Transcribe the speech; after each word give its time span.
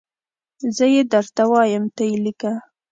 زه 0.75 0.85
یي 0.93 1.01
درته 1.11 1.43
وایم 1.51 1.83
ته 1.95 2.03
یي 2.09 2.15
لیکه 2.25 2.51